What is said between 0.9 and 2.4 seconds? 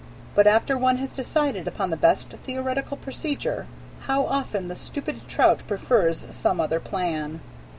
has decided upon the best